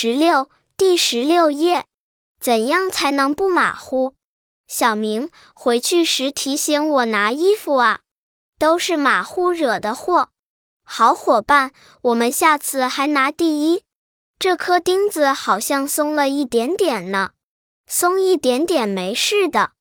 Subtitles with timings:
[0.00, 1.84] 十六第十六页
[2.40, 4.14] 怎样才能不马虎？
[4.68, 8.02] 小明回去时提醒我拿衣服啊
[8.60, 10.28] 都是马虎惹的祸。
[10.84, 11.72] 好伙伴
[12.02, 13.82] 我们下次还拿第一。
[14.38, 17.30] 这颗钉子好像松了一点点呢
[17.88, 19.72] 松一点点没事的